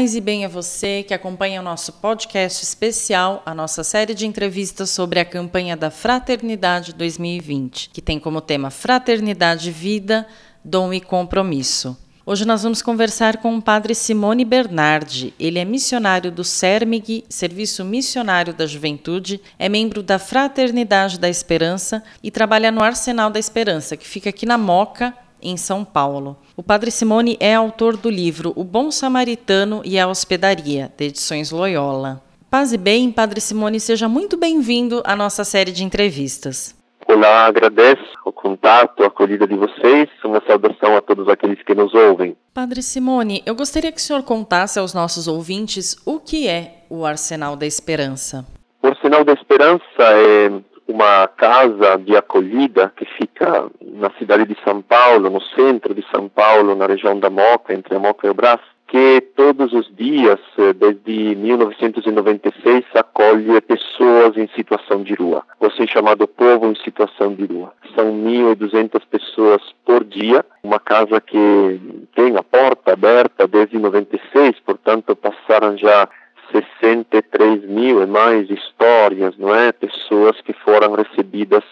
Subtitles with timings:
[0.00, 4.26] Paz e bem a você que acompanha o nosso podcast especial, a nossa série de
[4.26, 10.26] entrevistas sobre a campanha da Fraternidade 2020, que tem como tema Fraternidade, Vida,
[10.64, 11.98] Dom e Compromisso.
[12.24, 15.34] Hoje nós vamos conversar com o padre Simone Bernardi.
[15.38, 22.02] Ele é missionário do CERMIG, Serviço Missionário da Juventude, é membro da Fraternidade da Esperança
[22.22, 26.36] e trabalha no Arsenal da Esperança, que fica aqui na Moca, em São Paulo.
[26.56, 31.50] O padre Simone é autor do livro O Bom Samaritano e a Hospedaria, de Edições
[31.50, 32.22] Loyola.
[32.50, 36.74] Paz e bem, padre Simone, seja muito bem-vindo à nossa série de entrevistas.
[37.06, 40.08] Olá, agradeço o contato, a acolhida de vocês.
[40.24, 42.36] Uma saudação a todos aqueles que nos ouvem.
[42.54, 47.04] Padre Simone, eu gostaria que o senhor contasse aos nossos ouvintes o que é o
[47.04, 48.46] Arsenal da Esperança.
[48.82, 50.50] O Arsenal da Esperança é
[50.90, 56.28] uma casa de acolhida que fica na cidade de São Paulo, no centro de São
[56.28, 60.40] Paulo, na região da Moca, entre a Moca e o Brás, que todos os dias,
[60.58, 67.44] eh, desde 1996, acolhe pessoas em situação de rua, assim chamado povo em situação de
[67.44, 67.72] rua.
[67.94, 71.80] São 1.200 pessoas por dia, uma casa que
[72.16, 76.08] tem a porta aberta desde 96, portanto passaram já
[76.52, 79.72] 63 mil e mais histórias, não é?
[79.72, 81.64] Pessoas que foram recebidas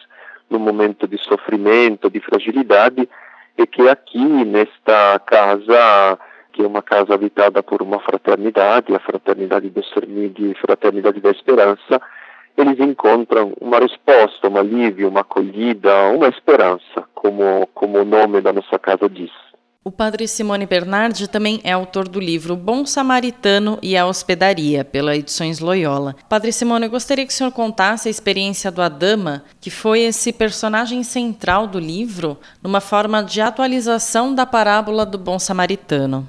[0.48, 3.08] no momento de sofrimento, de fragilidade,
[3.56, 6.18] e que aqui nesta casa
[6.58, 12.02] que é uma casa habitada por uma fraternidade, a Fraternidade do Sermig, Fraternidade da Esperança,
[12.56, 18.52] eles encontram uma resposta, um alívio, uma acolhida, uma esperança, como, como o nome da
[18.52, 19.30] nossa casa diz.
[19.88, 25.16] O padre Simone Bernardi também é autor do livro Bom Samaritano e a Hospedaria, pela
[25.16, 26.14] Edições Loyola.
[26.28, 30.30] Padre Simone, eu gostaria que o senhor contasse a experiência do Adama, que foi esse
[30.30, 36.28] personagem central do livro, numa forma de atualização da parábola do Bom Samaritano.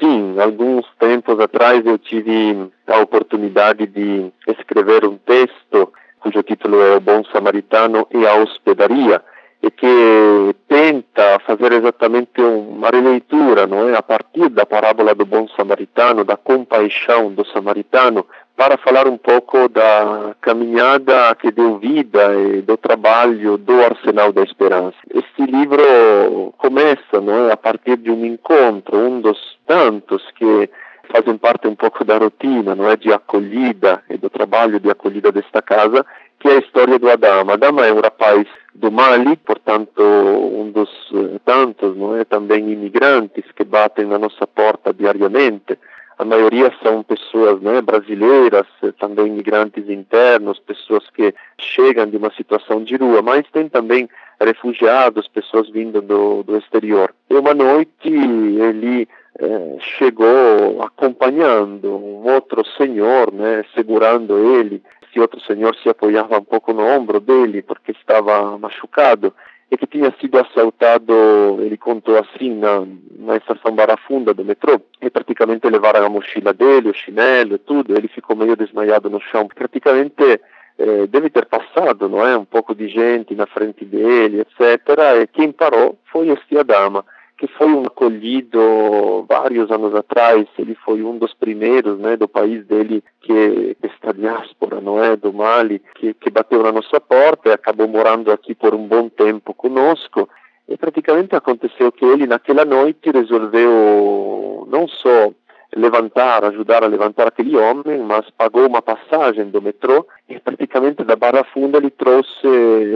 [0.00, 6.96] Sim, alguns tempos atrás eu tive a oportunidade de escrever um texto cujo título é
[6.96, 9.20] O Bom Samaritano e a Hospedaria,
[9.64, 15.48] e que tenta fazer exatamente uma releitura, não é, a partir da parábola do bom
[15.56, 22.60] samaritano, da compaixão do samaritano, para falar um pouco da caminhada que deu vida e
[22.60, 24.98] do trabalho do Arsenal da Esperança.
[25.12, 30.68] Este livro começa, não é, a partir de um encontro, um dos tantos que
[31.10, 35.32] fazem parte um pouco da rotina, não é, de acolhida e do trabalho de acolhida
[35.32, 36.04] desta casa,
[36.44, 37.54] que é a história do Adama.
[37.54, 43.50] Adama é um rapaz do Mali, portanto, um dos eh, tantos, não é, também imigrantes
[43.56, 45.78] que batem na nossa porta diariamente.
[46.18, 48.66] A maioria são pessoas né, brasileiras,
[49.00, 54.06] também imigrantes internos, pessoas que chegam de uma situação de rua, mas tem também
[54.38, 57.14] refugiados, pessoas vindo do, do exterior.
[57.30, 59.08] E uma noite ele
[59.40, 64.82] eh, chegou acompanhando um outro senhor, né, segurando ele.
[65.14, 69.32] Esse outro senhor se apoiava um pouco no ombro dele porque estava machucado
[69.70, 72.84] e que tinha sido assaltado, ele contou assim, na,
[73.16, 78.08] na estação Barafunda do metrô, e praticamente levaram a mochila dele, o chinelo, tudo, ele
[78.08, 80.40] ficou meio desmaiado no chão, praticamente
[80.78, 84.80] eh, deve ter passado, não é, um pouco de gente na frente dele, etc,
[85.22, 87.04] e quem parou foi este Adama,
[87.36, 92.64] que foi um acolhido vários anos atrás, ele foi um dos primeiros, né, do país
[92.66, 97.52] dele, que esta diáspora, não é, do Mali, que, que bateu na nossa porta e
[97.52, 100.28] acabou morando aqui por um bom tempo conosco,
[100.68, 105.32] e praticamente aconteceu que ele naquela noite resolveu não só
[105.76, 111.16] levantar, ajudar a levantar aquele homem, mas pagou uma passagem do metrô e praticamente da
[111.16, 112.46] Barra Funda ele trouxe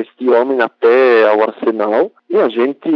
[0.00, 2.88] este homem até ao arsenal e a gente,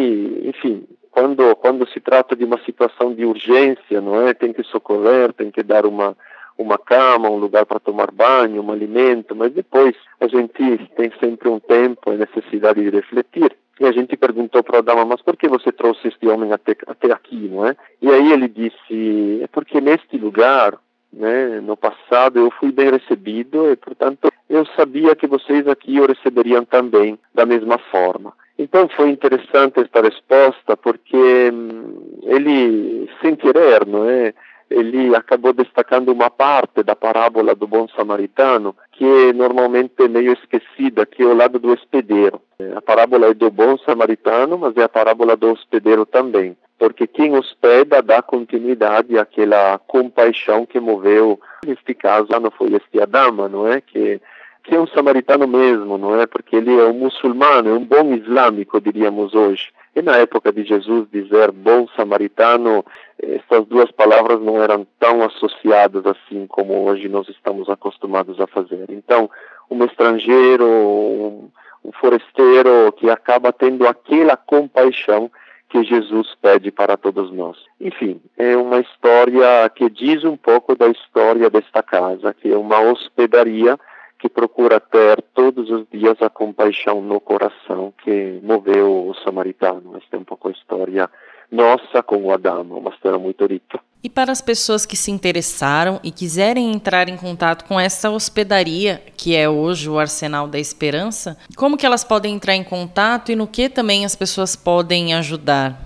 [0.45, 5.33] enfim, quando quando se trata de uma situação de urgência, não é, tem que socorrer,
[5.33, 6.17] tem que dar uma
[6.59, 11.49] uma cama, um lugar para tomar banho, um alimento, mas depois a gente tem sempre
[11.49, 13.57] um tempo, a necessidade de refletir.
[13.81, 17.11] E a gente perguntou para Adama, mas por que você trouxe este homem até, até
[17.11, 17.77] aqui, não é?
[18.01, 20.79] E aí ele disse, é porque neste lugar,
[21.13, 26.07] né, no passado eu fui bem recebido e, portanto, eu sabia que vocês aqui o
[26.07, 28.35] receberiam também da mesma forma.
[28.63, 34.33] Então foi interessante esta resposta porque hum, ele, sem querer, não é?
[34.73, 40.33] ele acabou destacando uma parte da parábola do bom samaritano que é normalmente é meio
[40.33, 42.41] esquecida, que é o lado do hospedeiro.
[42.77, 47.37] A parábola é do bom samaritano, mas é a parábola do hospedeiro também, porque quem
[47.37, 53.81] hospeda dá continuidade àquela compaixão que moveu, neste caso, não foi este Adama, não é?
[53.81, 54.21] Que
[54.63, 56.27] que é um samaritano mesmo, não é?
[56.27, 59.71] Porque ele é um muçulmano, é um bom islâmico, diríamos hoje.
[59.95, 62.85] E na época de Jesus dizer bom samaritano,
[63.21, 68.87] essas duas palavras não eram tão associadas assim como hoje nós estamos acostumados a fazer.
[68.89, 69.29] Então,
[69.71, 71.51] um estrangeiro, um,
[71.85, 75.31] um forasteiro que acaba tendo aquela compaixão
[75.69, 77.57] que Jesus pede para todos nós.
[77.81, 82.81] Enfim, é uma história que diz um pouco da história desta casa, que é uma
[82.81, 83.79] hospedaria
[84.23, 89.97] que procura ter todos os dias a compaixão no coração que moveu o samaritano.
[89.97, 91.11] Esta é um pouco a história
[91.51, 93.81] nossa com o Adamo, uma história muito rica.
[94.01, 99.03] E para as pessoas que se interessaram e quiserem entrar em contato com essa hospedaria,
[99.17, 103.37] que é hoje o Arsenal da Esperança, como que elas podem entrar em contato e
[103.37, 105.77] no que também as pessoas podem ajudar?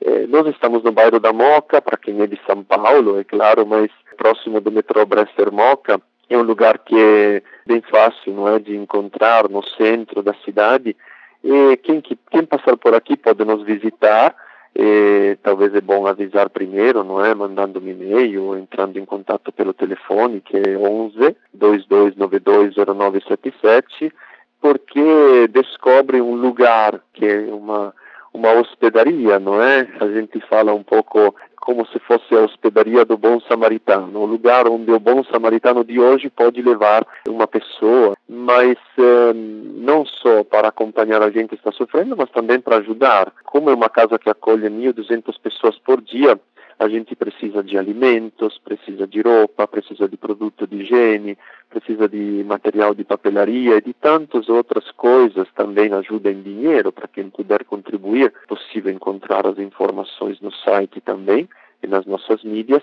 [0.00, 3.66] É, nós estamos no bairro da Moca, para quem é de São Paulo, é claro,
[3.66, 8.58] mas próximo do metrô Bresser Moca, é um lugar que é bem fácil, não é,
[8.58, 10.94] de encontrar no centro da cidade.
[11.42, 14.36] E quem, quem passar por aqui pode nos visitar.
[14.76, 19.50] E, talvez é bom avisar primeiro, não é, mandando um e-mail ou entrando em contato
[19.50, 24.12] pelo telefone que é 11 22920977,
[24.60, 27.92] porque descobre um lugar que é uma
[28.32, 29.88] uma hospedaria, não é?
[30.00, 31.34] A gente fala um pouco
[31.68, 36.00] como se fosse a hospedaria do bom samaritano, o lugar onde o bom samaritano de
[36.00, 41.70] hoje pode levar uma pessoa, mas eh, não só para acompanhar a gente que está
[41.70, 43.30] sofrendo, mas também para ajudar.
[43.44, 46.40] Como é uma casa que acolhe 1.200 pessoas por dia,
[46.78, 51.36] a gente precisa de alimentos, precisa de roupa, precisa de produto de higiene,
[51.68, 57.08] precisa de material de papelaria e de tantas outras coisas, também ajuda em dinheiro para
[57.08, 58.32] quem puder contribuir.
[58.44, 61.48] É possível encontrar as informações no site também
[61.82, 62.82] e nas nossas mídias.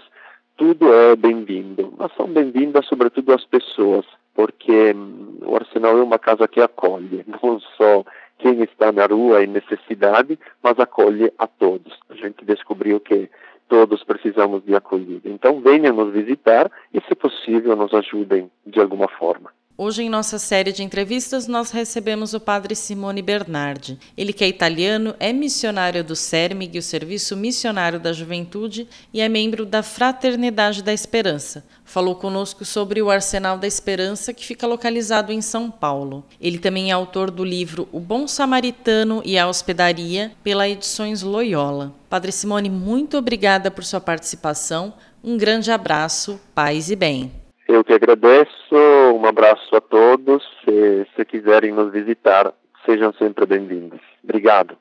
[0.57, 6.19] Tudo é bem-vindo, mas são bem-vindas sobretudo as pessoas, porque hum, o Arsenal é uma
[6.19, 8.03] casa que acolhe, não só
[8.37, 11.97] quem está na rua em necessidade, mas acolhe a todos.
[12.09, 13.29] A gente descobriu que
[13.67, 15.29] todos precisamos de acolhida.
[15.29, 19.51] Então venham nos visitar e, se possível, nos ajudem de alguma forma.
[19.77, 23.99] Hoje, em nossa série de entrevistas, nós recebemos o padre Simone Bernardi.
[24.15, 29.27] Ele que é italiano, é missionário do CERMIG, o Serviço Missionário da Juventude, e é
[29.27, 31.65] membro da Fraternidade da Esperança.
[31.83, 36.23] Falou conosco sobre o Arsenal da Esperança, que fica localizado em São Paulo.
[36.39, 41.93] Ele também é autor do livro O Bom Samaritano e a Hospedaria, pela Edições Loyola.
[42.09, 44.93] Padre Simone, muito obrigada por sua participação.
[45.21, 47.44] Um grande abraço, paz e bem.
[47.67, 48.75] Eu que agradeço,
[49.15, 50.43] um abraço a todos.
[50.63, 52.53] Se, se quiserem nos visitar,
[52.85, 53.99] sejam sempre bem-vindos.
[54.23, 54.77] Obrigado.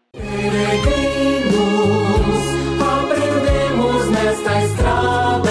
[2.80, 5.50] aprendemos nesta estrada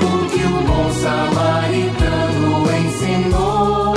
[0.00, 3.94] o que o bom samaritano ensinou.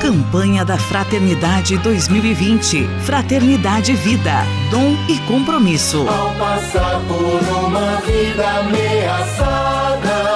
[0.00, 2.86] Campanha da Fraternidade 2020.
[3.04, 4.42] Fraternidade Vida.
[4.70, 6.08] Dom e compromisso.
[6.08, 10.35] Ao passar por uma vida ameaçada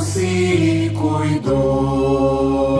[0.00, 2.77] se cuidou.